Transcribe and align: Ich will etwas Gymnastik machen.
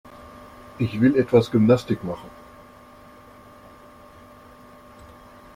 Ich 0.79 0.99
will 0.99 1.15
etwas 1.15 1.51
Gymnastik 1.51 2.03
machen. 2.03 2.31